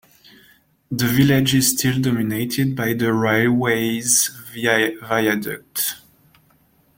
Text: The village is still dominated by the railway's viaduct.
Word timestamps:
The 0.89 1.05
village 1.05 1.53
is 1.53 1.73
still 1.77 2.01
dominated 2.01 2.75
by 2.75 2.93
the 2.93 3.13
railway's 3.13 4.29
viaduct. 4.51 5.97